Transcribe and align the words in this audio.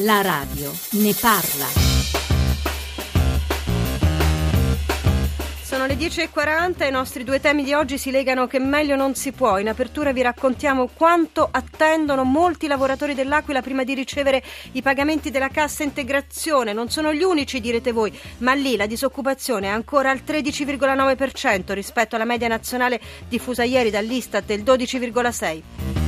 La 0.00 0.20
radio 0.20 0.70
ne 0.90 1.14
parla. 1.18 1.64
Sono 5.62 5.86
le 5.86 5.94
10.40 5.94 6.82
e 6.82 6.88
i 6.88 6.90
nostri 6.90 7.24
due 7.24 7.40
temi 7.40 7.64
di 7.64 7.72
oggi 7.72 7.96
si 7.96 8.10
legano 8.10 8.46
che 8.46 8.58
meglio 8.58 8.94
non 8.94 9.14
si 9.14 9.32
può. 9.32 9.58
In 9.58 9.70
apertura 9.70 10.12
vi 10.12 10.20
raccontiamo 10.20 10.90
quanto 10.92 11.48
attendono 11.50 12.24
molti 12.24 12.66
lavoratori 12.66 13.14
dell'Aquila 13.14 13.62
prima 13.62 13.84
di 13.84 13.94
ricevere 13.94 14.42
i 14.72 14.82
pagamenti 14.82 15.30
della 15.30 15.48
cassa 15.48 15.82
integrazione. 15.82 16.74
Non 16.74 16.90
sono 16.90 17.14
gli 17.14 17.22
unici, 17.22 17.58
direte 17.58 17.92
voi, 17.92 18.14
ma 18.38 18.52
lì 18.52 18.76
la 18.76 18.84
disoccupazione 18.84 19.68
è 19.68 19.70
ancora 19.70 20.10
al 20.10 20.20
13,9% 20.26 21.72
rispetto 21.72 22.16
alla 22.16 22.26
media 22.26 22.48
nazionale 22.48 23.00
diffusa 23.26 23.64
ieri 23.64 23.88
dall'Istat 23.88 24.44
del 24.44 24.60
12,6%. 24.60 26.05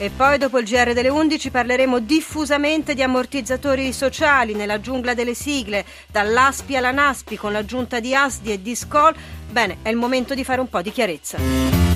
E 0.00 0.10
poi 0.10 0.38
dopo 0.38 0.60
il 0.60 0.64
GR 0.64 0.92
delle 0.92 1.08
11 1.08 1.50
parleremo 1.50 1.98
diffusamente 1.98 2.94
di 2.94 3.02
ammortizzatori 3.02 3.92
sociali 3.92 4.54
nella 4.54 4.78
giungla 4.78 5.12
delle 5.12 5.34
sigle, 5.34 5.84
dall'ASPI 6.06 6.76
alla 6.76 6.92
NASPI 6.92 7.36
con 7.36 7.50
l'aggiunta 7.50 7.98
di 7.98 8.14
ASDI 8.14 8.52
e 8.52 8.62
di 8.62 8.76
SCOL. 8.76 9.12
Bene, 9.50 9.78
è 9.82 9.88
il 9.88 9.96
momento 9.96 10.34
di 10.34 10.44
fare 10.44 10.60
un 10.60 10.68
po' 10.68 10.82
di 10.82 10.92
chiarezza. 10.92 11.87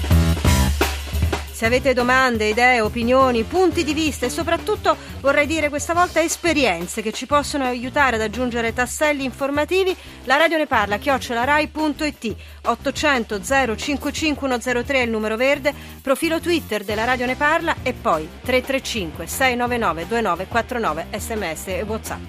Se 1.62 1.69
avete 1.69 1.95
domande, 1.95 2.47
idee, 2.47 2.80
opinioni, 2.80 3.45
punti 3.45 3.84
di 3.84 3.95
vista 3.95 4.27
e 4.27 4.30
soprattutto 4.30 4.97
vorrei 5.21 5.47
dire 5.47 5.69
questa 5.69 5.95
volta 5.95 6.21
esperienze 6.21 7.02
che 7.02 7.12
ci 7.12 7.25
possono 7.25 7.62
aiutare 7.62 8.16
ad 8.16 8.23
aggiungere 8.23 8.73
tasselli 8.73 9.23
informativi, 9.23 9.97
la 10.25 10.38
radio 10.38 10.57
ne 10.57 10.66
parla 10.66 10.98
chiocciolarai.it 10.98 12.35
800 12.62 13.41
055103 13.77 14.98
è 14.98 15.02
il 15.02 15.11
numero 15.11 15.37
verde, 15.37 15.73
profilo 16.02 16.41
Twitter 16.41 16.83
della 16.83 17.05
radio 17.05 17.27
ne 17.27 17.37
parla 17.37 17.77
e 17.85 17.93
poi 17.93 18.29
335 18.43 19.29
699 19.29 20.07
2949 20.09 21.07
sms 21.16 21.66
e 21.69 21.82
whatsapp. 21.82 22.23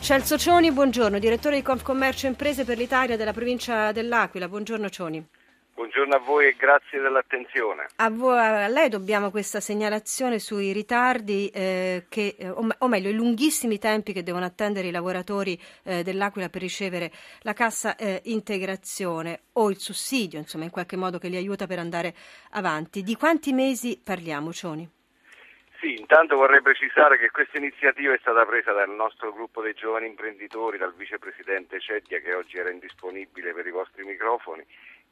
Celso 0.00 0.38
Cioni, 0.38 0.72
buongiorno, 0.72 1.18
direttore 1.18 1.56
di 1.56 1.62
Confcommercio 1.62 2.26
Imprese 2.26 2.64
per 2.64 2.78
l'Italia 2.78 3.18
della 3.18 3.34
provincia 3.34 3.92
dell'Aquila. 3.92 4.48
Buongiorno 4.48 4.88
Cioni. 4.88 5.22
Buongiorno 5.76 6.14
a 6.14 6.18
voi 6.20 6.46
e 6.46 6.56
grazie 6.56 6.98
dell'attenzione. 7.00 7.88
A, 7.96 8.08
voi, 8.08 8.38
a 8.38 8.66
lei 8.66 8.88
dobbiamo 8.88 9.30
questa 9.30 9.60
segnalazione 9.60 10.38
sui 10.38 10.72
ritardi, 10.72 11.50
eh, 11.50 12.06
che, 12.08 12.34
eh, 12.38 12.48
o, 12.48 12.88
meglio 12.88 13.10
i 13.10 13.14
lunghissimi 13.14 13.78
tempi 13.78 14.14
che 14.14 14.22
devono 14.22 14.46
attendere 14.46 14.88
i 14.88 14.90
lavoratori 14.90 15.60
eh, 15.84 16.02
dell'Aquila 16.02 16.48
per 16.48 16.62
ricevere 16.62 17.10
la 17.42 17.52
cassa 17.52 17.94
eh, 17.96 18.22
integrazione 18.24 19.40
o 19.52 19.68
il 19.68 19.76
sussidio, 19.76 20.38
insomma 20.38 20.64
in 20.64 20.70
qualche 20.70 20.96
modo 20.96 21.18
che 21.18 21.28
li 21.28 21.36
aiuta 21.36 21.66
per 21.66 21.78
andare 21.78 22.14
avanti. 22.52 23.02
Di 23.02 23.14
quanti 23.14 23.52
mesi 23.52 24.00
parliamo, 24.02 24.54
Cioni? 24.54 24.88
Sì, 25.78 25.92
intanto 25.92 26.36
vorrei 26.36 26.62
precisare 26.62 27.18
che 27.18 27.30
questa 27.30 27.58
iniziativa 27.58 28.14
è 28.14 28.18
stata 28.18 28.46
presa 28.46 28.72
dal 28.72 28.88
nostro 28.88 29.30
gruppo 29.30 29.60
dei 29.60 29.74
giovani 29.74 30.06
imprenditori, 30.06 30.78
dal 30.78 30.94
vicepresidente 30.94 31.80
Ceddia 31.80 32.18
che 32.20 32.32
oggi 32.32 32.56
era 32.56 32.70
indisponibile 32.70 33.52
per 33.52 33.66
i 33.66 33.70
vostri 33.70 34.04
microfoni 34.04 34.64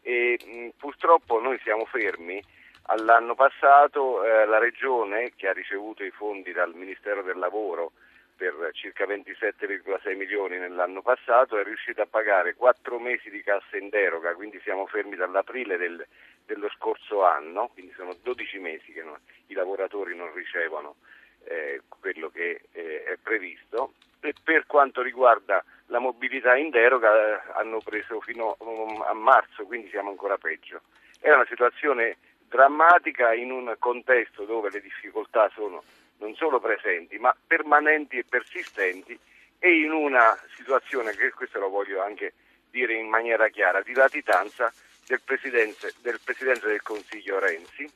e 0.05 0.39
mh, 0.45 0.69
purtroppo 0.79 1.41
noi 1.41 1.59
siamo 1.63 1.87
fermi. 1.87 2.43
All'anno 2.89 3.35
passato 3.35 4.23
eh, 4.23 4.45
la 4.45 4.59
Regione, 4.59 5.33
che 5.35 5.49
ha 5.49 5.53
ricevuto 5.53 6.05
i 6.05 6.11
fondi 6.11 6.53
dal 6.53 6.75
Ministero 6.75 7.23
del 7.23 7.39
Lavoro 7.39 7.93
per 8.37 8.71
circa 8.73 9.07
27,6 9.07 10.17
milioni 10.17 10.59
nell'anno 10.59 11.01
passato, 11.01 11.57
è 11.57 11.65
riuscita 11.65 12.03
a 12.03 12.07
pagare 12.07 12.55
4 12.55 12.99
mesi 12.99 13.31
di 13.31 13.43
cassa 13.43 13.79
in 13.79 13.89
deroga, 13.89 14.35
quindi 14.35 14.61
siamo 14.63 14.87
fermi 14.87 15.17
dall'aprile 15.17 15.79
del, 15.79 16.05
dello 16.45 16.69
scorso 16.77 17.25
anno, 17.25 17.71
quindi 17.73 17.93
sono 17.97 18.15
12 18.23 18.59
mesi 18.59 18.93
che 18.93 19.03
non, 19.03 19.17
i 19.47 19.55
lavoratori 19.55 20.15
non 20.15 20.35
ricevono 20.35 20.97
eh, 21.45 21.83
quello 21.89 22.29
che 22.29 22.63
eh, 22.73 23.05
è 23.05 23.17
previsto. 23.23 23.95
E 24.21 24.35
per 24.43 24.67
quanto 24.67 25.03
riguarda 25.03 25.63
la 25.87 25.99
mobilità 25.99 26.57
in 26.57 26.71
deroga 26.71 27.13
eh, 27.13 27.41
hanno 27.55 27.81
preso 27.81 28.21
fino 28.21 28.57
um, 28.59 29.03
a 29.07 29.13
marzo, 29.13 29.65
quindi 29.65 29.89
siamo 29.91 30.11
ancora 30.11 30.39
peggio. 30.39 30.81
È 31.21 31.31
una 31.31 31.47
situazione 31.47 32.17
drammatica 32.49 33.35
in 33.35 33.51
un 33.51 33.75
contesto 33.79 34.45
dove 34.45 34.71
le 34.71 34.81
difficoltà 34.81 35.51
sono 35.55 35.83
non 36.19 36.35
solo 36.37 36.61
presenti, 36.61 37.19
ma 37.19 37.35
permanenti 37.47 38.19
e 38.19 38.25
persistenti 38.25 39.19
e 39.59 39.79
in 39.81 39.93
una 39.93 40.39
situazione 40.55 41.15
che 41.15 41.31
questo 41.31 41.59
lo 41.59 41.69
voglio 41.69 42.03
anche 42.03 42.35
dire 42.71 42.95
in 42.95 43.09
maniera 43.09 43.49
chiara, 43.49 43.83
di 43.83 43.95
latitanza 43.95 44.73
del 45.07 45.21
Presidente 45.25 45.93
del, 46.01 46.21
Presidente 46.23 46.67
del 46.67 46.83
Consiglio 46.83 47.39
Renzi, 47.39 47.91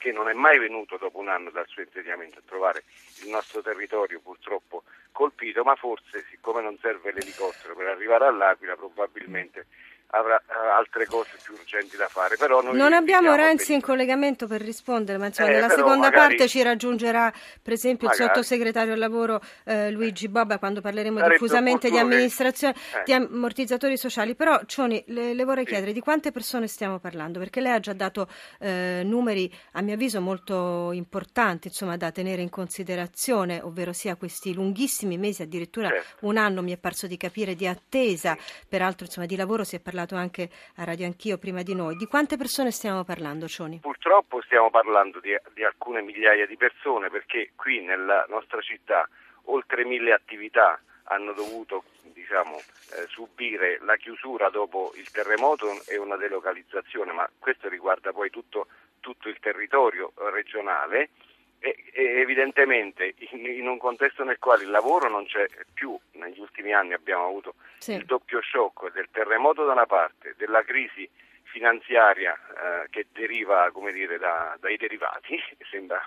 che 0.00 0.12
non 0.12 0.30
è 0.30 0.32
mai 0.32 0.58
venuto 0.58 0.96
dopo 0.96 1.18
un 1.18 1.28
anno 1.28 1.50
dal 1.50 1.66
suo 1.68 1.82
insediamento 1.82 2.38
a 2.38 2.42
trovare 2.46 2.84
il 3.22 3.28
nostro 3.28 3.60
territorio 3.60 4.18
purtroppo 4.18 4.84
colpito, 5.12 5.62
ma 5.62 5.74
forse 5.74 6.24
siccome 6.30 6.62
non 6.62 6.78
serve 6.80 7.12
l'elicottero 7.12 7.76
per 7.76 7.88
arrivare 7.88 8.24
all'Aquila 8.24 8.76
probabilmente 8.76 9.66
avrà 10.10 10.36
eh, 10.36 10.68
altre 10.76 11.06
cose 11.06 11.30
più 11.42 11.54
urgenti 11.54 11.96
da 11.96 12.08
fare. 12.08 12.36
Non 12.72 12.92
abbiamo 12.92 13.34
Renzi 13.34 13.74
in 13.74 13.80
collegamento 13.80 14.46
per 14.46 14.60
rispondere, 14.60 15.18
ma 15.18 15.26
insomma, 15.26 15.50
eh, 15.50 15.52
nella 15.52 15.68
seconda 15.68 16.08
magari, 16.08 16.36
parte 16.36 16.48
ci 16.48 16.62
raggiungerà 16.62 17.32
per 17.62 17.72
esempio 17.72 18.08
magari, 18.08 18.24
il 18.24 18.30
sottosegretario 18.30 18.92
al 18.92 18.98
lavoro 18.98 19.40
eh, 19.64 19.90
Luigi 19.90 20.28
Bobba 20.28 20.58
quando 20.58 20.80
parleremo 20.80 21.28
diffusamente 21.28 21.90
di 21.90 21.98
amministrazione, 21.98 22.74
eh. 22.74 23.02
di 23.04 23.12
ammortizzatori 23.12 23.96
sociali. 23.96 24.34
Però 24.34 24.60
Cioni, 24.66 25.02
le, 25.08 25.34
le 25.34 25.44
vorrei 25.44 25.64
sì. 25.64 25.70
chiedere 25.70 25.92
di 25.92 26.00
quante 26.00 26.32
persone 26.32 26.66
stiamo 26.66 26.98
parlando, 26.98 27.38
perché 27.38 27.60
lei 27.60 27.72
ha 27.72 27.80
già 27.80 27.92
dato 27.92 28.28
eh, 28.58 29.02
numeri 29.04 29.52
a 29.72 29.82
mio 29.82 29.94
avviso 29.94 30.20
molto 30.20 30.90
importanti 30.92 31.68
insomma, 31.68 31.96
da 31.96 32.10
tenere 32.10 32.42
in 32.42 32.50
considerazione, 32.50 33.60
ovvero 33.62 33.92
sia 33.92 34.16
questi 34.16 34.52
lunghissimi 34.54 35.18
mesi, 35.18 35.42
addirittura 35.42 35.88
certo. 35.88 36.26
un 36.26 36.36
anno 36.36 36.62
mi 36.62 36.72
è 36.72 36.76
parso 36.78 37.06
di 37.06 37.16
capire, 37.16 37.54
di 37.54 37.66
attesa, 37.66 38.36
peraltro 38.68 39.06
insomma, 39.06 39.26
di 39.26 39.36
lavoro 39.36 39.62
si 39.64 39.76
è 39.76 39.78
parlato 39.78 39.98
parlato 40.00 40.16
anche 40.16 40.48
a 40.76 40.84
Radio 40.84 41.06
Anch'io 41.06 41.38
prima 41.38 41.62
di 41.62 41.74
noi. 41.74 41.96
Di 41.96 42.06
quante 42.06 42.36
persone 42.36 42.70
stiamo 42.70 43.04
parlando, 43.04 43.46
Cioni? 43.46 43.80
Purtroppo 43.80 44.40
stiamo 44.42 44.70
parlando 44.70 45.20
di, 45.20 45.36
di 45.52 45.64
alcune 45.64 46.00
migliaia 46.02 46.46
di 46.46 46.56
persone 46.56 47.10
perché 47.10 47.52
qui 47.56 47.80
nella 47.80 48.24
nostra 48.28 48.60
città 48.60 49.08
oltre 49.44 49.84
mille 49.84 50.12
attività 50.12 50.80
hanno 51.04 51.32
dovuto 51.32 51.84
diciamo, 52.02 52.56
eh, 52.56 53.06
subire 53.08 53.78
la 53.82 53.96
chiusura 53.96 54.48
dopo 54.48 54.92
il 54.94 55.10
terremoto 55.10 55.66
e 55.88 55.98
una 55.98 56.16
delocalizzazione, 56.16 57.12
ma 57.12 57.28
questo 57.38 57.68
riguarda 57.68 58.12
poi 58.12 58.30
tutto, 58.30 58.68
tutto 59.00 59.28
il 59.28 59.38
territorio 59.40 60.12
regionale 60.30 61.10
evidentemente 61.60 63.14
in, 63.18 63.68
un 63.68 63.78
contesto 63.78 64.24
nel 64.24 64.38
quale 64.38 64.64
il 64.64 64.70
lavoro 64.70 65.08
non 65.08 65.26
c'è 65.26 65.46
più, 65.72 65.98
negli 66.12 66.40
ultimi 66.40 66.72
anni 66.72 66.94
abbiamo 66.94 67.26
avuto 67.26 67.54
sì. 67.78 67.92
il 67.92 68.04
doppio 68.04 68.40
shock 68.42 68.92
del 68.92 69.08
terremoto 69.10 69.64
da 69.64 69.72
una 69.72 69.86
parte, 69.86 70.34
della 70.38 70.62
crisi 70.62 71.08
finanziaria 71.44 72.34
eh, 72.34 72.88
che 72.90 73.06
deriva 73.12 73.70
dire, 73.92 74.18
da, 74.18 74.56
dai 74.60 74.76
derivati, 74.76 75.38
sembra 75.70 76.00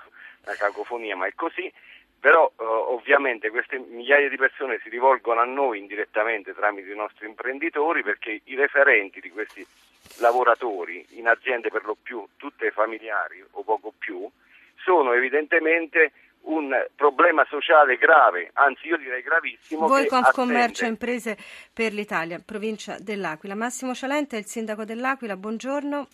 una 0.46 0.56
cacofonia 0.56 1.16
ma 1.16 1.28
è 1.28 1.34
così, 1.36 1.72
però 2.20 2.50
eh, 2.58 2.64
ovviamente 2.64 3.50
queste 3.50 3.78
migliaia 3.78 4.30
di 4.30 4.38
persone 4.38 4.80
si 4.82 4.90
rivolgono 4.90 5.42
a 5.42 5.46
noi 5.46 5.80
indirettamente 5.80 6.54
tramite 6.54 6.92
i 6.92 6.96
nostri 6.96 7.28
imprenditori 7.28 8.02
perché 8.02 8.42
i 8.46 8.56
referenti 8.56 9.20
di 9.20 9.30
questi 9.30 9.66
lavoratori 10.18 11.06
in 11.12 11.28
aziende 11.28 11.70
per 11.70 11.84
lo 11.84 11.96
più 12.02 12.26
tutte 12.38 12.72
familiari 12.72 13.44
o 13.52 13.64
poco 13.64 13.94
più 13.98 14.30
sono 14.84 15.14
evidentemente 15.14 16.12
un 16.44 16.72
problema 16.96 17.46
sociale 17.50 17.98
grave, 17.98 18.50
anzi 18.54 18.88
io 18.88 18.98
direi 18.98 19.22
gravissimo. 19.22 19.88
Voi 19.88 20.08
Confcommercio 20.08 20.86
Imprese 20.86 21.38
per 21.72 21.94
l'Italia, 21.94 22.42
provincia 22.46 22.98
dell'Aquila. 23.00 23.56
Massimo 23.56 23.94
Cialente, 23.94 24.38
il 24.38 24.46
sindaco 24.46 24.84
dell'Aquila, 24.84 25.38
buongiorno. 25.38 26.08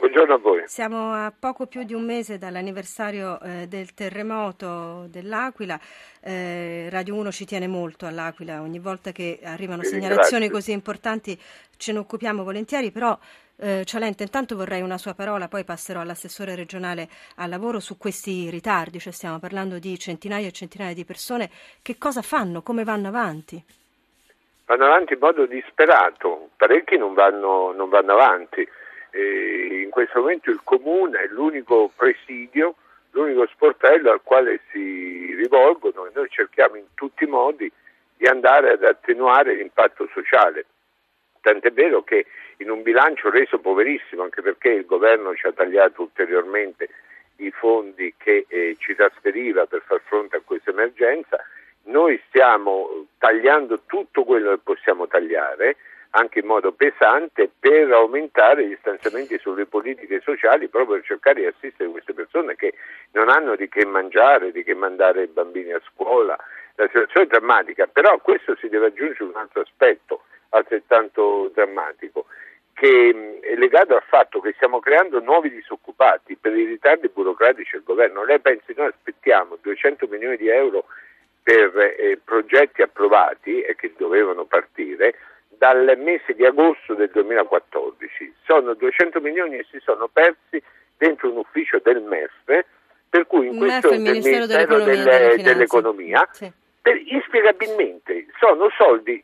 Buongiorno 0.00 0.32
a 0.32 0.38
voi. 0.38 0.62
Siamo 0.64 1.12
a 1.12 1.30
poco 1.38 1.66
più 1.66 1.82
di 1.82 1.92
un 1.92 2.06
mese 2.06 2.38
dall'anniversario 2.38 3.38
eh, 3.42 3.66
del 3.68 3.92
terremoto 3.92 5.04
dell'Aquila. 5.10 5.78
Eh, 6.22 6.88
Radio 6.88 7.16
1 7.16 7.30
ci 7.30 7.44
tiene 7.44 7.68
molto 7.68 8.06
all'Aquila, 8.06 8.62
ogni 8.62 8.78
volta 8.78 9.12
che 9.12 9.40
arrivano 9.44 9.82
segnalazioni 9.82 10.48
così 10.48 10.72
importanti 10.72 11.38
ce 11.76 11.92
ne 11.92 11.98
occupiamo 11.98 12.42
volentieri, 12.42 12.90
però 12.90 13.16
eh, 13.56 13.84
Cialente, 13.84 14.22
intanto 14.22 14.56
vorrei 14.56 14.80
una 14.80 14.96
sua 14.96 15.12
parola, 15.12 15.48
poi 15.48 15.64
passerò 15.64 16.00
all'assessore 16.00 16.54
regionale 16.54 17.06
al 17.36 17.50
lavoro 17.50 17.78
su 17.78 17.98
questi 17.98 18.48
ritardi, 18.48 18.98
cioè 18.98 19.12
stiamo 19.12 19.38
parlando 19.38 19.78
di 19.78 19.98
centinaia 19.98 20.46
e 20.46 20.52
centinaia 20.52 20.94
di 20.94 21.04
persone. 21.04 21.50
Che 21.82 21.98
cosa 21.98 22.22
fanno? 22.22 22.62
Come 22.62 22.84
vanno 22.84 23.08
avanti? 23.08 23.62
Vanno 24.64 24.84
avanti 24.86 25.12
in 25.12 25.18
modo 25.20 25.44
disperato, 25.44 26.48
parecchi 26.56 26.96
non 26.96 27.12
vanno, 27.12 27.72
non 27.72 27.90
vanno 27.90 28.12
avanti. 28.14 28.66
E 29.12 29.49
in 29.90 29.96
questo 29.96 30.20
momento 30.20 30.50
il 30.50 30.60
comune 30.62 31.18
è 31.18 31.26
l'unico 31.26 31.90
presidio, 31.96 32.76
l'unico 33.10 33.44
sportello 33.48 34.12
al 34.12 34.22
quale 34.22 34.60
si 34.70 35.34
rivolgono 35.34 36.06
e 36.06 36.12
noi 36.14 36.28
cerchiamo 36.30 36.76
in 36.76 36.84
tutti 36.94 37.24
i 37.24 37.26
modi 37.26 37.70
di 38.16 38.26
andare 38.26 38.70
ad 38.70 38.84
attenuare 38.84 39.56
l'impatto 39.56 40.08
sociale. 40.12 40.66
Tant'è 41.40 41.72
vero 41.72 42.04
che 42.04 42.26
in 42.58 42.70
un 42.70 42.82
bilancio 42.82 43.30
reso 43.30 43.58
poverissimo, 43.58 44.22
anche 44.22 44.42
perché 44.42 44.68
il 44.68 44.86
governo 44.86 45.34
ci 45.34 45.48
ha 45.48 45.52
tagliato 45.52 46.02
ulteriormente 46.02 46.88
i 47.36 47.50
fondi 47.50 48.14
che 48.16 48.44
eh, 48.46 48.76
ci 48.78 48.94
trasferiva 48.94 49.66
per 49.66 49.82
far 49.84 50.00
fronte 50.04 50.36
a 50.36 50.42
questa 50.44 50.70
emergenza. 50.70 51.44
Noi 51.84 52.22
stiamo 52.28 53.06
tagliando 53.18 53.80
tutto 53.86 54.22
quello 54.22 54.50
che 54.50 54.60
possiamo 54.62 55.08
tagliare, 55.08 55.76
anche 56.10 56.40
in 56.40 56.46
modo 56.46 56.72
pesante, 56.72 57.50
per 57.58 57.92
aumentare 57.92 58.66
gli 58.66 58.76
stanziamenti 58.80 59.38
sulle 59.38 59.66
politiche 59.66 60.20
sociali, 60.20 60.68
proprio 60.68 60.96
per 60.96 61.04
cercare 61.04 61.40
di 61.40 61.46
assistere 61.46 61.90
queste 61.90 62.14
persone 62.14 62.56
che 62.56 62.74
non 63.12 63.28
hanno 63.28 63.54
di 63.56 63.68
che 63.68 63.84
mangiare, 63.84 64.52
di 64.52 64.64
che 64.64 64.74
mandare 64.74 65.24
i 65.24 65.28
bambini 65.28 65.72
a 65.72 65.80
scuola. 65.92 66.36
La 66.74 66.86
situazione 66.86 67.26
è 67.26 67.28
drammatica, 67.28 67.86
però 67.86 68.14
a 68.14 68.20
questo 68.20 68.56
si 68.56 68.68
deve 68.68 68.86
aggiungere 68.86 69.24
un 69.24 69.36
altro 69.36 69.60
aspetto 69.60 70.22
altrettanto 70.50 71.50
drammatico 71.54 72.26
che 72.80 73.38
è 73.42 73.54
legato 73.56 73.94
al 73.94 74.02
fatto 74.06 74.40
che 74.40 74.54
stiamo 74.54 74.80
creando 74.80 75.20
nuovi 75.20 75.50
disoccupati 75.50 76.36
per 76.36 76.56
i 76.56 76.64
ritardi 76.64 77.08
burocratici 77.08 77.72
del 77.72 77.82
governo. 77.82 78.24
Lei 78.24 78.40
pensi 78.40 78.72
noi 78.74 78.86
aspettiamo 78.86 79.58
200 79.60 80.06
milioni 80.06 80.38
di 80.38 80.48
euro 80.48 80.86
per 81.42 81.76
eh, 81.76 82.18
progetti 82.24 82.80
approvati 82.80 83.60
e 83.60 83.76
che 83.76 83.92
dovevano 83.98 84.44
partire 84.44 85.14
dal 85.60 85.92
mese 85.98 86.32
di 86.32 86.46
agosto 86.46 86.94
del 86.94 87.10
2014. 87.12 88.34
Sono 88.46 88.72
200 88.72 89.20
milioni 89.20 89.58
che 89.58 89.66
si 89.70 89.78
sono 89.80 90.08
persi 90.08 90.62
dentro 90.96 91.30
un 91.30 91.36
ufficio 91.36 91.78
del 91.82 92.00
MEF, 92.00 92.64
per 93.10 93.26
cui 93.26 93.48
in 93.48 93.58
questo 93.58 93.90
MEF, 93.90 94.00
Ministero, 94.00 94.46
Ministero 94.46 94.84
dell'Economia, 94.86 95.42
dell'Economia 95.42 96.28
sì. 96.32 96.50
per, 96.80 96.96
inspiegabilmente 97.04 98.24
sono 98.38 98.70
soldi 98.70 99.22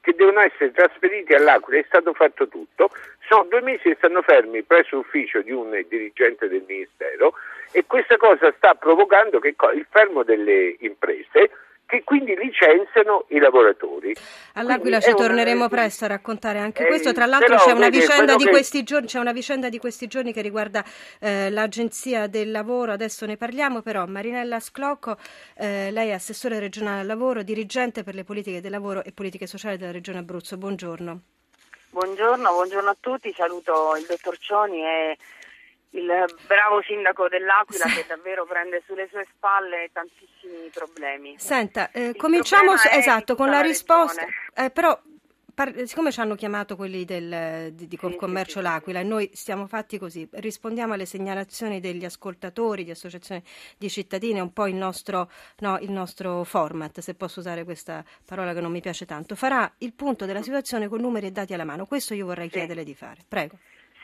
che 0.00 0.14
devono 0.14 0.40
essere 0.40 0.72
trasferiti 0.72 1.34
all'Aquila, 1.34 1.78
è 1.78 1.84
stato 1.86 2.14
fatto 2.14 2.48
tutto, 2.48 2.88
sono 3.28 3.44
due 3.44 3.60
mesi 3.60 3.82
che 3.82 3.96
stanno 3.98 4.22
fermi 4.22 4.62
presso 4.62 4.96
l'ufficio 4.96 5.42
di 5.42 5.52
un 5.52 5.78
dirigente 5.88 6.48
del 6.48 6.64
Ministero 6.66 7.34
e 7.72 7.84
questa 7.86 8.16
cosa 8.16 8.50
sta 8.56 8.74
provocando 8.76 9.40
che, 9.40 9.54
il 9.74 9.86
fermo 9.90 10.22
delle 10.22 10.76
imprese 10.78 11.50
che 11.86 12.02
quindi 12.04 12.34
licenziano 12.36 13.26
i 13.28 13.38
lavoratori. 13.38 14.12
All'Aquila 14.54 14.98
ci 14.98 15.06
è 15.08 15.12
una- 15.12 15.22
torneremo 15.24 15.68
presto 15.68 16.04
a 16.04 16.08
raccontare 16.08 16.58
anche 16.58 16.82
Eh, 16.82 16.86
questo. 16.88 17.12
Tra 17.12 17.26
l'altro 17.26 17.54
però, 17.54 17.64
c'è 17.64 17.72
una, 17.72 17.88
che- 17.88 18.48
questi 18.50 18.82
giorni, 18.82 19.06
c'è 19.06 19.20
una 19.20 19.32
vicenda 19.32 19.68
di 19.68 19.78
questi 19.78 20.08
giorni 20.08 20.32
che 20.32 20.42
riguarda 20.42 20.84
eh, 21.20 21.48
l'Agenzia 21.50 22.26
del 22.26 22.50
Lavoro, 22.50 22.92
adesso 22.92 23.24
ne 23.24 23.36
parliamo 23.36 23.82
però. 23.82 24.04
Marinella 24.06 24.58
Sclocco, 24.58 25.16
eh, 25.56 25.90
lei 25.92 26.08
è 26.08 26.12
assessore 26.12 26.58
regionale 26.58 27.00
al 27.02 27.06
lavoro, 27.06 27.42
dirigente 27.42 28.02
per 28.02 28.14
le 28.16 28.24
politiche 28.24 28.60
del 28.60 28.72
lavoro 28.72 29.04
e 29.04 29.12
politiche 29.12 29.46
sociali 29.46 29.76
della 29.76 29.92
Regione 29.92 30.18
Abruzzo. 30.18 30.56
Buongiorno. 30.56 31.20
Buongiorno, 31.90 32.50
buongiorno 32.52 32.90
a 32.90 32.96
tutti, 33.00 33.32
saluto 33.34 33.94
il 33.96 34.04
dottor 34.06 34.36
Cioni 34.38 34.82
e 34.84 35.16
il 35.90 36.24
bravo 36.46 36.82
sindaco 36.82 37.28
dell'Aquila 37.28 37.86
che 37.86 38.04
davvero 38.06 38.44
prende 38.44 38.82
sulle 38.86 39.08
sue 39.10 39.26
spalle 39.34 39.88
tantissimi 39.92 40.68
problemi. 40.72 41.34
Senta, 41.38 41.90
eh, 41.90 42.14
cominciamo 42.16 42.76
su- 42.76 42.88
esatto, 42.90 43.34
con 43.34 43.46
la 43.46 43.56
la 43.56 43.60
risposta. 43.62 44.26
eh, 44.54 44.70
però 44.70 45.00
par- 45.54 45.72
siccome 45.86 46.12
ci 46.12 46.20
hanno 46.20 46.34
chiamato 46.34 46.76
quelli 46.76 47.06
del, 47.06 47.72
di, 47.72 47.86
di 47.88 47.96
Sì, 47.98 48.08
sì, 48.10 48.16
Commercio 48.16 48.58
sì, 48.58 48.62
L'Aquila 48.62 49.00
e 49.00 49.04
noi 49.04 49.30
stiamo 49.32 49.66
fatti 49.66 49.96
così, 49.98 50.28
rispondiamo 50.32 50.92
alle 50.92 51.06
segnalazioni 51.06 51.80
degli 51.80 52.04
ascoltatori, 52.04 52.84
di 52.84 52.90
associazioni 52.90 53.42
di 53.78 53.88
cittadini, 53.88 54.38
è 54.38 54.42
un 54.42 54.52
po' 54.52 54.66
il 54.66 54.74
nostro, 54.74 55.30
no, 55.60 55.78
il 55.78 55.90
nostro 55.90 56.44
format, 56.44 57.00
se 57.00 57.14
posso 57.14 57.40
usare 57.40 57.64
questa 57.64 58.04
parola 58.26 58.52
che 58.52 58.60
non 58.60 58.70
mi 58.70 58.82
piace 58.82 59.06
tanto. 59.06 59.34
Farà 59.34 59.72
il 59.78 59.94
punto 59.94 60.26
della 60.26 60.42
situazione 60.42 60.88
con 60.88 61.00
numeri 61.00 61.28
e 61.28 61.30
dati 61.30 61.54
alla 61.54 61.64
mano. 61.64 61.86
Questo 61.86 62.12
io 62.12 62.26
vorrei 62.26 62.50
Sì. 62.50 62.58
chiederle 62.58 62.84
di 62.84 62.94
fare. 62.94 63.22
Prego. 63.26 63.56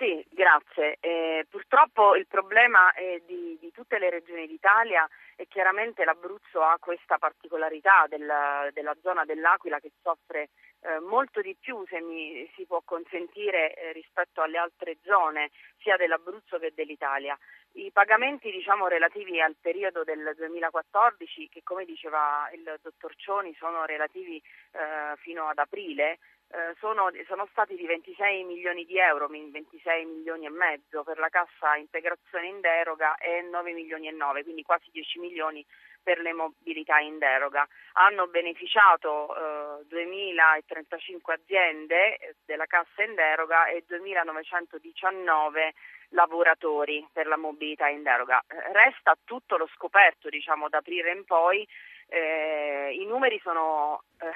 Sì, 0.03 0.21
grazie. 0.31 0.97
Eh, 0.99 1.47
purtroppo 1.49 2.17
il 2.17 2.27
problema 2.27 2.93
eh, 2.93 3.23
di, 3.25 3.57
di 3.61 3.71
tutte 3.71 4.01
le 4.01 4.11
regioni 4.11 4.49
d'Italia 4.49 5.09
è 5.37 5.47
chiaramente 5.47 6.05
l'Abruzzo 6.05 6.61
ha 6.61 6.77
questa 6.81 7.19
particolarità 7.19 8.07
della, 8.09 8.69
della 8.73 8.97
zona 9.01 9.25
dell'Aquila 9.25 9.79
che 9.79 9.93
soffre 10.03 10.49
eh, 10.81 10.99
molto 10.99 11.41
di 11.41 11.57
più, 11.57 11.87
se 11.87 12.01
mi 12.01 12.51
si 12.57 12.67
può 12.67 12.83
consentire, 12.85 13.75
eh, 13.75 13.93
rispetto 13.93 14.43
alle 14.43 14.59
altre 14.59 14.97
zone, 15.05 15.51
sia 15.79 15.97
dell'Abruzzo 15.97 16.59
che 16.59 16.73
dell'Italia. 16.75 17.39
I 17.75 17.93
pagamenti 17.93 18.51
diciamo, 18.51 18.89
relativi 18.89 19.41
al 19.41 19.55
periodo 19.61 20.03
del 20.03 20.35
2014, 20.37 21.49
che 21.49 21.61
come 21.63 21.85
diceva 21.85 22.51
il 22.53 22.79
dottor 22.83 23.15
Cioni 23.15 23.55
sono 23.55 23.85
relativi 23.85 24.37
eh, 24.73 25.17
fino 25.19 25.47
ad 25.47 25.59
aprile, 25.59 26.19
eh, 26.53 26.75
sono, 26.79 27.11
sono 27.27 27.49
stati 27.51 27.75
di 27.77 27.87
26 27.87 28.45
milioni 28.45 28.85
di 28.85 28.99
euro, 28.99 29.29
mi- 29.29 29.51
26 29.51 30.05
milioni 30.05 30.45
e 30.47 30.51
mezzo 30.51 31.03
per 31.03 31.19
la 31.19 31.29
cassa 31.29 31.77
integrazione 31.77 32.47
in 32.47 32.61
deroga 32.61 33.17
e 33.17 33.41
9 33.43 33.73
milioni 33.73 34.09
e 34.09 34.13
9, 34.13 34.43
quindi 34.43 34.63
quasi 34.63 34.91
10 34.93 35.19
milioni 35.19 35.65
per 36.03 36.19
le 36.21 36.33
mobilità 36.35 36.99
in 36.99 37.19
deroga. 37.19 37.67
Hanno 37.95 38.27
beneficiato 38.27 39.81
eh, 39.81 39.85
2035 39.87 41.35
aziende 41.35 42.17
eh, 42.19 42.35
della 42.45 42.67
cassa 42.67 43.03
in 43.03 43.15
deroga 43.15 43.67
e 43.69 43.85
2919 43.87 45.73
lavoratori 46.11 47.07
per 47.13 47.27
la 47.27 47.39
mobilità 47.39 47.89
in 47.89 48.03
deroga. 48.03 48.43
Resta 48.73 49.17
tutto 49.25 49.57
lo 49.57 49.67
scoperto, 49.75 50.29
diciamo, 50.29 50.69
da 50.69 50.79
aprile 50.79 51.13
in 51.13 51.25
poi. 51.25 51.67
Eh, 52.09 52.95
I 53.01 53.07
numeri 53.07 53.41
sono 53.43 54.03
eh, 54.21 54.31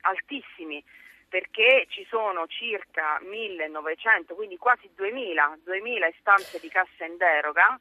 altissimi 0.00 0.82
perché 1.30 1.86
ci 1.88 2.04
sono 2.10 2.46
circa 2.48 3.20
1900, 3.22 4.34
quindi 4.34 4.58
quasi 4.58 4.90
2000, 4.94 5.60
2000 5.64 6.06
istanze 6.08 6.58
di 6.58 6.68
cassa 6.68 7.04
in 7.04 7.16
deroga 7.16 7.78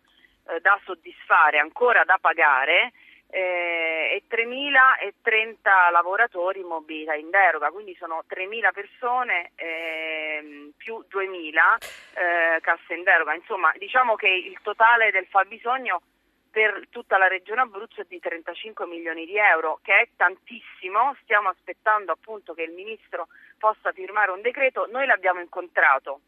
eh, 0.48 0.60
da 0.62 0.80
soddisfare, 0.86 1.57
ancora 1.57 2.04
da 2.04 2.19
pagare 2.22 2.94
eh, 3.31 4.12
e 4.13 4.24
3030 4.28 5.90
lavoratori 5.92 6.60
in 6.60 6.68
mobilità 6.68 7.16
in 7.16 7.31
deroga, 7.31 7.72
quindi 7.72 7.96
sono 8.00 8.24
3000 8.28 8.72
persone 8.72 9.51
ehm, 9.56 10.72
più 10.78 11.04
2000 11.07 11.78
eh, 12.13 12.62
casse 12.62 12.94
in 12.94 13.04
deroga. 13.04 13.34
Insomma, 13.34 13.74
diciamo 13.78 14.16
che 14.16 14.28
il 14.28 14.60
totale 14.62 15.10
del 15.10 15.25
fabbisogno 15.25 16.01
per 16.50 16.88
tutta 16.90 17.18
la 17.18 17.28
regione 17.28 17.62
Abruzzo 17.62 18.01
è 18.01 18.06
di 18.07 18.19
35 18.19 18.86
milioni 18.88 19.25
di 19.25 19.38
euro, 19.38 19.80
che 19.84 19.94
è 19.94 20.10
tantissimo. 20.16 21.16
Stiamo 21.22 21.50
aspettando 21.50 22.12
appunto 22.12 22.54
che 22.54 22.63
il 22.63 22.72
ministro 22.72 23.28
possa 23.57 23.92
firmare 23.92 24.31
un 24.31 24.42
decreto. 24.42 24.88
Noi 24.90 25.06
l'abbiamo 25.06 25.40
incontrato, 25.40 26.22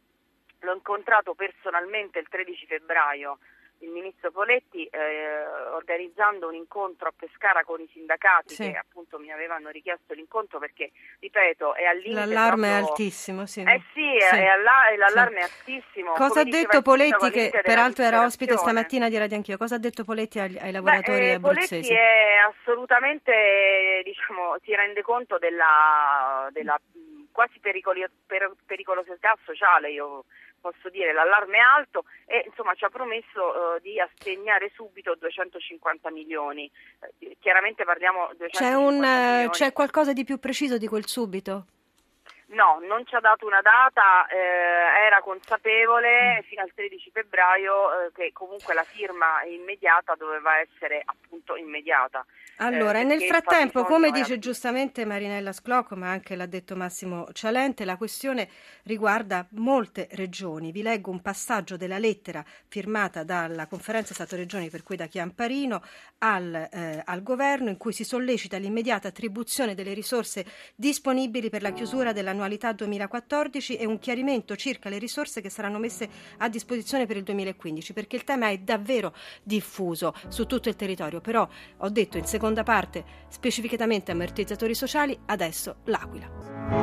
l'ho 0.59 0.73
incontrato 0.73 1.33
personalmente 1.33 2.19
il 2.19 2.27
13 2.27 2.65
febbraio 2.67 3.39
il 3.81 3.89
ministro 3.89 4.31
Poletti 4.31 4.85
eh, 4.85 5.45
organizzando 5.73 6.47
un 6.47 6.55
incontro 6.55 7.07
a 7.07 7.13
Pescara 7.15 7.63
con 7.63 7.79
i 7.81 7.89
sindacati 7.91 8.53
Sì. 8.53 8.71
che 8.71 8.77
appunto 8.77 9.17
mi 9.19 9.31
avevano 9.31 9.69
richiesto 9.69 10.13
l'incontro 10.13 10.59
perché, 10.59 10.91
ripeto, 11.19 11.73
è 11.75 11.85
al 11.85 11.97
limite 11.97 12.19
L'allarme 12.19 12.67
è 12.67 12.71
proprio- 12.77 12.89
altissimo, 12.91 13.45
sì. 13.45 13.61
Eh 13.61 13.81
sì, 13.93 14.17
Sì. 14.19 14.35
è 14.35 14.45
alla- 14.47 14.87
è 14.89 14.95
l'allarme 14.95 15.41
Sì. 15.41 15.41
è 15.41 15.43
altissimo. 15.43 16.13
Cosa 16.13 16.41
ha 16.41 16.43
detto 16.43 16.81
Poletti, 16.81 17.29
che 17.31 17.49
peraltro 17.63 18.03
era 18.03 18.23
ospite 18.23 18.55
stamattina 18.57 19.09
di 19.09 19.17
Radio 19.17 19.35
Anch'io? 19.37 19.57
Cosa 19.57 19.75
ha 19.75 19.79
detto 19.79 20.03
Poletti 20.03 20.39
agli- 20.39 20.57
ai 20.57 20.71
lavoratori 20.71 21.19
Beh, 21.19 21.29
eh, 21.29 21.33
abruzzesi? 21.33 21.87
Poletti 21.87 21.93
è 21.93 22.35
assolutamente, 22.47 24.01
diciamo, 24.03 24.57
si 24.63 24.75
rende 24.75 25.01
conto 25.01 25.37
della, 25.37 26.47
della 26.51 26.79
quasi 27.31 27.59
pericoli- 27.59 28.05
per- 28.25 28.53
pericolosità 28.65 29.37
sociale, 29.45 29.91
io 29.91 30.25
posso 30.61 30.89
dire, 30.89 31.11
l'allarme 31.11 31.57
è 31.57 31.61
alto 31.61 32.05
e 32.25 32.43
insomma 32.45 32.73
ci 32.75 32.85
ha 32.85 32.89
promesso 32.89 33.75
eh, 33.75 33.81
di 33.81 33.99
assegnare 33.99 34.71
subito 34.75 35.15
250 35.15 36.11
milioni. 36.11 36.69
Eh, 37.19 37.37
chiaramente 37.39 37.83
parliamo 37.83 38.29
di 38.31 38.37
250 38.37 38.59
C'è, 38.59 38.73
un, 38.75 39.03
eh, 39.03 39.27
milioni. 39.31 39.49
c'è 39.49 39.73
qualcosa 39.73 40.13
di 40.13 40.23
più 40.23 40.37
preciso 40.39 40.77
di 40.77 40.87
quel 40.87 41.07
subito? 41.07 41.65
No, 42.51 42.79
non 42.85 43.05
ci 43.05 43.15
ha 43.15 43.21
dato 43.21 43.45
una 43.45 43.61
data, 43.61 44.27
eh, 44.27 45.05
era 45.05 45.21
consapevole 45.21 46.43
fino 46.47 46.61
al 46.61 46.71
13 46.73 47.09
febbraio 47.11 48.07
eh, 48.07 48.11
che 48.13 48.31
comunque 48.33 48.73
la 48.73 48.83
firma 48.83 49.41
immediata 49.43 50.15
doveva 50.15 50.59
essere 50.59 51.01
appunto 51.05 51.55
immediata. 51.55 52.25
Allora, 52.57 52.99
Eh, 52.99 53.01
e 53.01 53.05
nel 53.05 53.21
frattempo, 53.23 53.83
come 53.83 54.09
è 54.09 54.11
dice 54.11 54.37
giustamente 54.37 55.05
Marinella 55.05 55.53
Sclocco, 55.53 55.95
ma 55.95 56.09
anche 56.09 56.35
l'ha 56.35 56.45
detto 56.45 56.75
Massimo 56.75 57.27
Cialente, 57.31 57.85
la 57.85 57.95
questione 57.95 58.49
riguarda 58.83 59.47
molte 59.51 60.09
regioni. 60.11 60.71
Vi 60.71 60.81
leggo 60.81 61.09
un 61.09 61.21
passaggio 61.21 61.77
della 61.77 61.97
lettera 61.97 62.43
firmata 62.67 63.23
dalla 63.23 63.65
conferenza 63.65 64.13
Stato-Regioni, 64.13 64.69
per 64.69 64.83
cui 64.83 64.97
da 64.97 65.07
Chiamparino, 65.07 65.81
al, 66.19 66.53
eh, 66.71 67.01
al 67.03 67.23
governo, 67.23 67.69
in 67.69 67.77
cui 67.77 67.93
si 67.93 68.03
sollecita 68.03 68.57
l'immediata 68.57 69.07
attribuzione 69.07 69.73
delle 69.73 69.93
risorse 69.93 70.45
disponibili 70.75 71.49
per 71.49 71.61
la 71.61 71.71
chiusura 71.71 72.11
dell'annualità 72.41 72.71
2014 72.71 73.75
e 73.75 73.85
un 73.85 73.99
chiarimento 73.99 74.55
circa 74.55 74.89
le 74.89 74.97
risorse 74.97 75.41
che 75.41 75.49
saranno 75.49 75.77
messe 75.77 76.09
a 76.37 76.49
disposizione 76.49 77.05
per 77.05 77.17
il 77.17 77.23
2015, 77.23 77.93
perché 77.93 78.15
il 78.15 78.23
tema 78.23 78.49
è 78.49 78.57
davvero 78.57 79.13
diffuso 79.43 80.13
su 80.27 80.45
tutto 80.45 80.69
il 80.69 80.75
territorio. 80.75 81.21
Però 81.21 81.47
ho 81.77 81.89
detto 81.89 82.17
in 82.17 82.25
seconda 82.25 82.63
parte 82.63 83.03
specificatamente 83.27 84.11
ammortizzatori 84.11 84.73
sociali, 84.73 85.17
adesso 85.25 85.77
l'Aquila. 85.85 86.80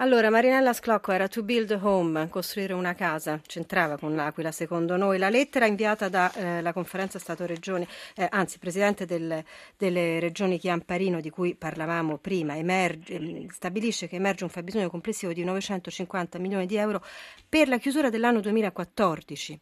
Allora, 0.00 0.30
Marinella 0.30 0.72
Sclocco 0.72 1.10
era 1.10 1.26
to 1.26 1.42
build 1.42 1.72
a 1.72 1.80
home, 1.82 2.28
costruire 2.28 2.72
una 2.72 2.94
casa, 2.94 3.40
c'entrava 3.44 3.98
con 3.98 4.14
l'Aquila 4.14 4.52
secondo 4.52 4.96
noi. 4.96 5.18
La 5.18 5.28
lettera 5.28 5.66
inviata 5.66 6.08
dalla 6.08 6.68
eh, 6.68 6.72
conferenza 6.72 7.18
Stato-Regioni, 7.18 7.84
eh, 8.14 8.28
anzi 8.30 8.60
Presidente 8.60 9.06
del, 9.06 9.42
delle 9.76 10.20
Regioni 10.20 10.56
Chiamparino 10.60 11.20
di 11.20 11.30
cui 11.30 11.56
parlavamo 11.56 12.18
prima, 12.18 12.56
emerge, 12.56 13.48
stabilisce 13.50 14.06
che 14.06 14.14
emerge 14.14 14.44
un 14.44 14.50
fabbisogno 14.50 14.88
complessivo 14.88 15.32
di 15.32 15.42
950 15.42 16.38
milioni 16.38 16.66
di 16.66 16.76
euro 16.76 17.02
per 17.48 17.66
la 17.66 17.78
chiusura 17.78 18.08
dell'anno 18.08 18.38
2014. 18.38 19.60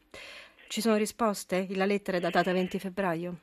Ci 0.69 0.81
sono 0.83 0.97
risposte? 0.97 1.67
La 1.71 1.87
lettera 1.87 2.19
è 2.19 2.21
datata 2.21 2.53
20 2.53 2.79
febbraio? 2.79 3.37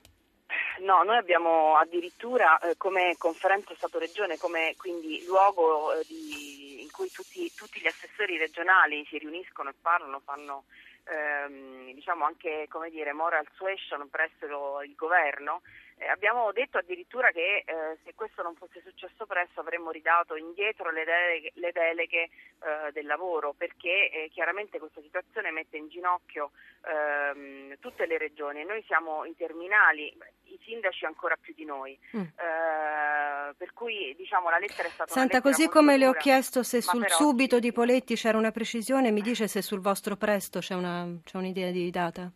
No, 0.84 1.02
noi 1.04 1.18
abbiamo 1.18 1.78
addirittura 1.78 2.60
eh, 2.60 2.76
come 2.78 3.16
conferenza 3.18 3.74
Stato-Regione, 3.74 4.38
come 4.38 4.76
quindi 4.78 5.24
luogo 5.26 5.94
eh, 5.94 6.04
di, 6.06 6.53
cui 6.94 7.10
tutti, 7.10 7.52
tutti, 7.56 7.82
gli 7.82 7.88
assessori 7.88 8.38
regionali 8.38 9.04
si 9.10 9.18
riuniscono 9.18 9.72
e 9.72 9.74
parlano, 9.82 10.22
fanno 10.24 10.66
ehm, 11.06 11.92
diciamo 11.94 12.24
anche 12.24 12.68
dire, 12.92 13.12
moral 13.14 13.48
suasion 13.56 14.08
presso 14.10 14.82
il 14.82 14.96
governo 14.96 15.62
eh, 15.98 16.08
abbiamo 16.08 16.52
detto 16.52 16.78
addirittura 16.78 17.32
che 17.32 17.64
eh, 17.66 17.98
se 18.04 18.14
questo 18.16 18.42
non 18.42 18.56
fosse 18.56 18.82
successo 18.82 19.26
presto 19.26 19.60
avremmo 19.60 19.92
ridato 19.92 20.36
indietro 20.36 20.92
le 20.92 21.04
deleghe, 21.04 21.52
le 21.56 21.72
deleghe 21.72 22.24
eh, 22.24 22.92
del 22.92 23.06
lavoro 23.06 23.54
perché 23.54 24.10
eh, 24.10 24.30
chiaramente 24.32 24.80
questa 24.80 25.02
situazione 25.02 25.52
mette 25.52 25.78
in 25.78 25.90
ginocchio 25.90 26.52
ehm, 26.86 27.80
tutte 27.80 28.06
le 28.06 28.18
regioni 28.18 28.62
e 28.62 28.64
noi 28.64 28.84
siamo 28.88 29.26
i 29.26 29.36
terminali, 29.36 30.16
i 30.46 30.60
sindaci 30.64 31.06
ancora 31.06 31.36
più 31.40 31.54
di 31.54 31.66
noi. 31.66 31.98
Mm. 32.16 32.22
Eh, 32.22 33.54
per 33.58 33.74
cui 33.74 34.14
diciamo 34.18 34.50
la 34.50 34.58
lettera 34.58 34.88
è 34.88 34.92
stata 34.92 35.12
Senta, 35.12 35.42
così 35.42 35.68
come 35.68 35.98
le 35.98 36.08
ho 36.08 36.14
chiesto 36.14 36.64
se 36.64 36.82
sul 36.82 37.08
subito 37.10 37.60
di 37.60 37.72
Poletti 37.72 38.16
c'era 38.16 38.38
una 38.38 38.52
precisione, 38.52 39.12
mi 39.12 39.22
dice 39.22 39.48
se 39.48 39.62
sul 39.62 39.80
vostro 39.80 40.16
presto 40.16 40.60
c'è, 40.60 40.76
una, 40.76 41.08
c'è 41.24 41.38
un'idea 41.38 41.72
di 41.72 41.90
data? 41.90 42.32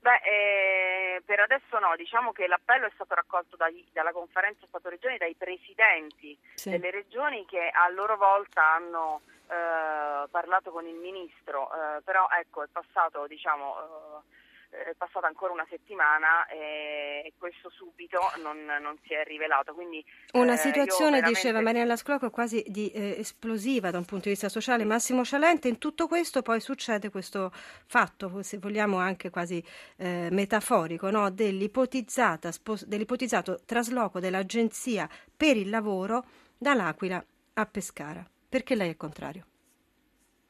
Beh, 0.00 0.20
eh, 0.22 0.97
per 1.28 1.40
adesso 1.40 1.78
no, 1.78 1.94
diciamo 1.94 2.32
che 2.32 2.46
l'appello 2.46 2.86
è 2.86 2.90
stato 2.94 3.12
raccolto 3.14 3.54
dai, 3.54 3.84
dalla 3.92 4.12
conferenza 4.12 4.64
Stato-Regioni, 4.66 5.18
dai 5.18 5.34
presidenti 5.34 6.34
sì. 6.54 6.70
delle 6.70 6.90
regioni 6.90 7.44
che 7.44 7.68
a 7.68 7.86
loro 7.90 8.16
volta 8.16 8.64
hanno 8.72 9.20
eh, 9.46 10.26
parlato 10.30 10.70
con 10.70 10.86
il 10.86 10.94
ministro, 10.94 11.68
eh, 11.68 12.00
però 12.00 12.26
ecco 12.30 12.62
è 12.62 12.66
passato 12.72 13.26
diciamo, 13.26 13.76
eh, 13.76 14.36
è 14.70 14.94
passata 14.96 15.26
ancora 15.26 15.52
una 15.52 15.66
settimana 15.68 16.46
e 16.46 17.32
questo 17.38 17.70
subito 17.70 18.18
non, 18.42 18.64
non 18.80 18.98
si 19.06 19.14
è 19.14 19.24
rivelato. 19.24 19.74
Quindi, 19.74 20.04
una 20.32 20.54
eh, 20.54 20.56
situazione, 20.56 21.16
veramente... 21.16 21.40
diceva 21.40 21.60
Mariella 21.60 21.96
Sclocco, 21.96 22.30
quasi 22.30 22.64
di, 22.66 22.90
eh, 22.90 23.16
esplosiva 23.18 23.90
da 23.90 23.98
un 23.98 24.04
punto 24.04 24.24
di 24.24 24.30
vista 24.30 24.48
sociale. 24.48 24.84
Massimo 24.84 25.24
Cialente, 25.24 25.68
in 25.68 25.78
tutto 25.78 26.06
questo 26.06 26.42
poi 26.42 26.60
succede 26.60 27.10
questo 27.10 27.50
fatto, 27.52 28.42
se 28.42 28.58
vogliamo 28.58 28.98
anche 28.98 29.30
quasi 29.30 29.64
eh, 29.96 30.28
metaforico, 30.30 31.10
no? 31.10 31.30
dell'ipotizzato 31.30 32.50
trasloco 33.64 34.20
dell'Agenzia 34.20 35.08
per 35.36 35.56
il 35.56 35.70
lavoro 35.70 36.24
dall'Aquila 36.56 37.24
a 37.54 37.66
Pescara. 37.66 38.24
Perché 38.48 38.74
lei 38.74 38.90
è 38.90 38.96
contrario? 38.96 39.44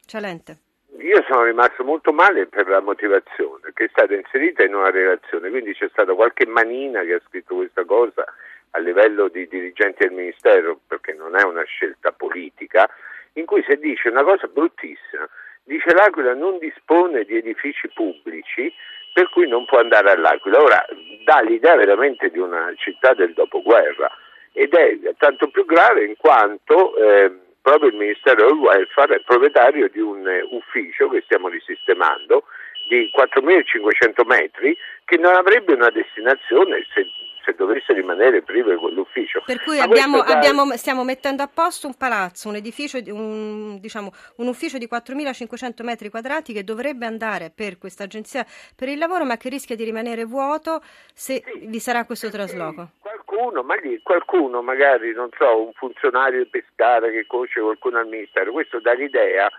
Cialente. 0.05 0.68
Io 1.01 1.25
sono 1.29 1.45
rimasto 1.45 1.85
molto 1.85 2.13
male 2.13 2.47
per 2.47 2.67
la 2.67 2.81
motivazione 2.81 3.71
che 3.73 3.85
è 3.85 3.89
stata 3.89 4.15
inserita 4.15 4.65
in 4.65 4.75
una 4.75 4.91
relazione, 4.91 5.49
quindi 5.49 5.73
c'è 5.73 5.89
stata 5.91 6.13
qualche 6.13 6.45
manina 6.45 7.03
che 7.03 7.15
ha 7.15 7.21
scritto 7.29 7.55
questa 7.55 7.85
cosa 7.85 8.25
a 8.73 8.79
livello 8.81 9.29
di 9.29 9.47
dirigenti 9.47 10.07
del 10.07 10.13
Ministero, 10.13 10.81
perché 10.87 11.15
non 11.15 11.37
è 11.37 11.43
una 11.45 11.63
scelta 11.63 12.11
politica, 12.11 12.89
in 13.35 13.47
cui 13.47 13.63
si 13.63 13.77
dice 13.79 14.09
una 14.09 14.25
cosa 14.25 14.49
bruttissima. 14.49 15.29
Dice 15.63 15.95
l'Aquila 15.95 16.35
non 16.35 16.59
dispone 16.59 17.25
di 17.25 17.37
edifici 17.37 17.89
pubblici, 17.95 18.73
per 19.13 19.31
cui 19.31 19.49
non 19.49 19.67
può 19.67 19.79
andare 19.79 20.11
all'Aquila. 20.11 20.61
Ora 20.61 20.85
dà 21.25 21.41
l'idea 21.41 21.77
veramente 21.77 22.29
di 22.29 22.39
una 22.39 22.73
città 22.77 23.15
del 23.15 23.35
dopoguerra 23.35 24.11
ed 24.53 24.75
è 24.75 24.99
tanto 25.17 25.49
più 25.49 25.65
grave 25.65 26.05
in 26.07 26.17
quanto... 26.17 26.97
Eh, 26.97 27.47
proprio 27.69 27.91
il 27.91 27.97
Ministero 27.97 28.47
del 28.47 28.57
Welfare 28.57 29.17
è 29.17 29.21
proprietario 29.21 29.91
di 29.91 30.01
un 30.01 30.27
eh, 30.27 30.41
ufficio 30.53 31.11
che 31.11 31.21
stiamo 31.27 31.49
risistemando 31.49 32.45
di 32.89 33.11
4.500 33.15 34.27
metri 34.27 34.75
che 35.05 35.19
non 35.19 35.35
avrebbe 35.35 35.75
una 35.75 35.91
destinazione 35.91 36.87
se, 36.95 37.07
se 37.49 37.55
dovesse 37.55 37.95
rimanere 37.95 38.43
privo 38.43 38.71
di 38.71 38.77
quell'ufficio. 38.77 39.43
Per 39.47 39.63
cui 39.63 39.79
abbiamo, 39.79 40.23
da... 40.23 40.37
abbiamo, 40.37 40.71
stiamo 40.77 41.03
mettendo 41.03 41.43
a 41.43 41.49
posto 41.53 41.87
un 41.87 41.95
palazzo, 41.95 42.49
un 42.49 42.57
edificio, 42.57 42.99
un, 43.07 43.79
diciamo, 43.81 44.13
un 44.37 44.49
ufficio 44.49 44.77
di 44.77 44.87
4.500 44.91 45.83
metri 45.83 46.11
quadrati 46.11 46.53
che 46.53 46.63
dovrebbe 46.63 47.07
andare 47.07 47.51
per 47.55 47.79
questa 47.79 48.05
agenzia 48.05 48.45
per 48.77 48.89
il 48.89 48.99
lavoro 48.99 49.25
ma 49.25 49.37
che 49.37 49.49
rischia 49.49 49.77
di 49.77 49.85
rimanere 49.85 50.25
vuoto 50.25 50.83
se 51.15 51.43
sì, 51.45 51.67
vi 51.67 51.79
sarà 51.79 52.05
questo 52.05 52.31
trasloco. 52.31 52.91
qualcuno, 53.01 53.63
magari, 53.63 54.01
qualcuno, 54.03 54.61
magari, 54.63 55.13
non 55.13 55.31
so, 55.39 55.65
un 55.65 55.73
funzionario 55.73 56.43
di 56.43 56.51
Pescara 56.51 57.09
che 57.09 57.27
conosce 57.27 57.61
qualcuno 57.61 57.99
al 57.99 58.09
Ministero, 58.09 58.53
questo 58.53 58.81
dà 58.81 58.93
l'idea 58.93 59.51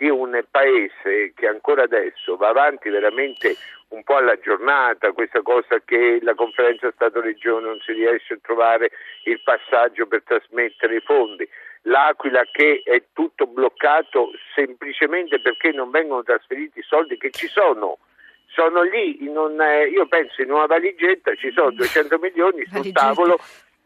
di 0.00 0.08
un 0.08 0.42
paese 0.50 1.34
che 1.36 1.46
ancora 1.46 1.82
adesso 1.82 2.36
va 2.36 2.48
avanti 2.48 2.88
veramente 2.88 3.54
un 3.88 4.02
po' 4.02 4.16
alla 4.16 4.38
giornata, 4.40 5.12
questa 5.12 5.42
cosa 5.42 5.78
che 5.84 6.20
la 6.22 6.34
conferenza 6.34 6.90
Stato-Regione 6.90 7.66
non 7.66 7.78
si 7.84 7.92
riesce 7.92 8.34
a 8.34 8.38
trovare 8.40 8.92
il 9.24 9.42
passaggio 9.44 10.06
per 10.06 10.22
trasmettere 10.24 10.96
i 10.96 11.00
fondi, 11.00 11.46
l'Aquila 11.82 12.44
che 12.50 12.80
è 12.82 13.02
tutto 13.12 13.46
bloccato 13.46 14.30
semplicemente 14.54 15.38
perché 15.38 15.70
non 15.70 15.90
vengono 15.90 16.22
trasferiti 16.22 16.78
i 16.78 16.86
soldi 16.88 17.18
che 17.18 17.30
ci 17.30 17.48
sono. 17.48 17.98
Sono 18.46 18.82
lì, 18.82 19.18
un, 19.28 19.60
eh, 19.60 19.88
io 19.88 20.06
penso 20.06 20.40
in 20.40 20.50
una 20.50 20.66
valigetta 20.66 21.34
ci 21.34 21.52
sono 21.52 21.72
200 21.72 22.18
milioni 22.18 22.64
sul 22.72 22.90
tavolo 22.90 23.38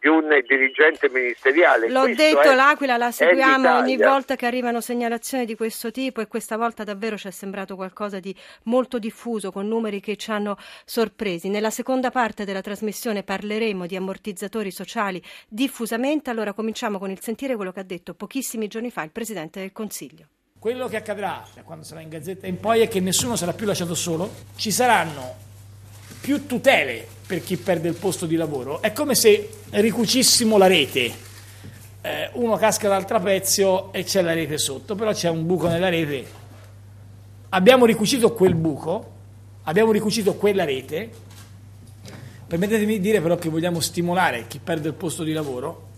di 0.04 0.11
un 0.11 0.28
dirigente 0.46 1.08
ministeriale. 1.08 1.88
L'ho 1.88 2.02
questo 2.02 2.23
detto, 2.23 2.50
è, 2.50 2.54
l'Aquila 2.54 2.99
la 2.99 3.11
seguiamo 3.11 3.78
ogni 3.78 3.96
volta 3.96 4.37
che 4.37 4.44
arrivano 4.44 4.82
segnalazioni 4.82 5.46
di 5.46 5.56
questo 5.56 5.90
tipo 5.90 6.20
e 6.20 6.26
questa 6.26 6.58
volta 6.58 6.84
davvero 6.84 7.16
ci 7.16 7.28
è 7.28 7.30
sembrato 7.30 7.75
qualcosa 7.75 8.20
di 8.20 8.37
molto 8.64 8.99
diffuso 8.99 9.50
con 9.50 9.66
numeri 9.66 10.00
che 10.00 10.16
ci 10.16 10.30
hanno 10.30 10.58
sorpresi. 10.84 11.49
Nella 11.49 11.70
seconda 11.70 12.11
parte 12.11 12.44
della 12.44 12.61
trasmissione 12.61 13.23
parleremo 13.23 13.87
di 13.87 13.96
ammortizzatori 13.96 14.70
sociali 14.70 15.23
diffusamente, 15.49 16.28
allora 16.28 16.52
cominciamo 16.52 16.99
con 16.99 17.11
il 17.11 17.20
sentire 17.23 17.56
quello 17.56 17.73
che 17.73 17.80
ha 17.80 17.84
detto 17.84 18.12
pochissimi 18.12 18.68
giorni 18.68 18.90
fa 18.90 19.04
il 19.04 19.11
Presidente 19.11 19.61
del 19.61 19.73
Consiglio. 19.73 20.26
Quello 20.58 20.87
che 20.87 20.96
accadrà 20.96 21.42
da 21.54 21.62
quando 21.62 21.82
sarà 21.82 22.02
in 22.02 22.11
gazzetta 22.11 22.46
in 22.46 22.61
poi 22.61 22.80
è 22.80 22.88
che 22.88 23.00
nessuno 23.00 23.37
sarà 23.37 23.54
più 23.54 23.64
lasciato 23.64 23.94
solo, 23.94 24.30
ci 24.56 24.70
saranno 24.70 25.34
più 26.20 26.44
tutele 26.44 27.13
per 27.26 27.43
chi 27.43 27.57
perde 27.57 27.88
il 27.88 27.95
posto 27.95 28.26
di 28.26 28.37
lavoro. 28.37 28.83
È 28.83 28.93
come 28.93 29.14
se 29.14 29.49
ricucissimo 29.71 30.59
la 30.59 30.66
rete. 30.66 31.12
Eh, 32.02 32.31
uno 32.35 32.57
casca 32.57 32.88
dal 32.88 33.07
trapezio 33.07 33.93
e 33.93 34.04
c'è 34.04 34.21
la 34.21 34.35
rete 34.35 34.59
sotto, 34.59 34.95
però 34.95 35.12
c'è 35.12 35.31
un 35.31 35.47
buco 35.47 35.69
nella 35.69 35.88
rete. 35.88 36.43
Abbiamo 37.50 37.87
ricucito 37.87 38.33
quel 38.33 38.54
buco, 38.54 39.12
abbiamo 39.62 39.93
ricucito 39.93 40.35
quella 40.35 40.64
rete. 40.64 41.11
Permettetemi 42.47 42.95
di 42.95 43.00
dire 43.00 43.21
però 43.21 43.37
che 43.37 43.49
vogliamo 43.49 43.81
stimolare 43.81 44.47
chi 44.47 44.59
perde 44.59 44.88
il 44.88 44.95
posto 44.95 45.23
di 45.23 45.33
lavoro, 45.33 45.88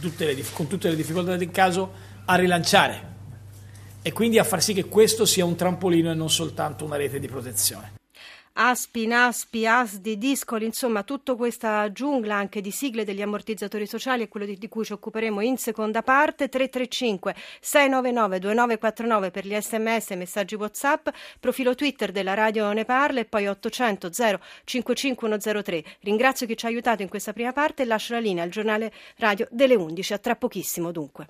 tutte 0.00 0.24
le, 0.24 0.44
con 0.52 0.66
tutte 0.66 0.88
le 0.88 0.96
difficoltà 0.96 1.36
del 1.36 1.50
caso, 1.50 1.92
a 2.24 2.36
rilanciare 2.36 3.12
e 4.00 4.12
quindi 4.12 4.38
a 4.38 4.44
far 4.44 4.62
sì 4.62 4.74
che 4.74 4.84
questo 4.84 5.24
sia 5.24 5.44
un 5.44 5.56
trampolino 5.56 6.10
e 6.10 6.14
non 6.14 6.30
soltanto 6.30 6.84
una 6.84 6.96
rete 6.96 7.18
di 7.18 7.26
protezione. 7.26 7.92
Aspi, 8.56 9.08
Naspi, 9.08 9.66
Asdi, 9.66 10.16
Discoli, 10.16 10.64
insomma 10.64 11.02
tutta 11.02 11.34
questa 11.34 11.90
giungla 11.90 12.36
anche 12.36 12.60
di 12.60 12.70
sigle 12.70 13.04
degli 13.04 13.20
ammortizzatori 13.20 13.84
sociali 13.84 14.22
è 14.22 14.28
quello 14.28 14.46
di, 14.46 14.56
di 14.56 14.68
cui 14.68 14.84
ci 14.84 14.92
occuperemo 14.92 15.40
in 15.40 15.56
seconda 15.56 16.02
parte. 16.02 16.48
335 16.48 17.34
699 17.60 18.38
2949 18.38 19.30
per 19.32 19.44
gli 19.44 19.60
sms 19.60 20.10
e 20.12 20.16
messaggi 20.16 20.54
whatsapp 20.54 21.08
profilo 21.40 21.74
twitter 21.74 22.12
della 22.12 22.34
radio 22.34 22.70
Ne 22.72 22.84
Parla 22.84 23.20
e 23.20 23.24
poi 23.24 23.48
800 23.48 24.10
055103 24.64 25.84
ringrazio 26.00 26.46
chi 26.46 26.56
ci 26.56 26.66
ha 26.66 26.68
aiutato 26.68 27.02
in 27.02 27.08
questa 27.08 27.32
prima 27.32 27.52
parte 27.52 27.82
e 27.82 27.86
lascio 27.86 28.12
la 28.12 28.20
linea 28.20 28.44
al 28.44 28.50
giornale 28.50 28.92
radio 29.16 29.48
delle 29.50 29.74
11 29.74 30.12
a 30.12 30.18
tra 30.18 30.36
pochissimo 30.36 30.92
dunque. 30.92 31.26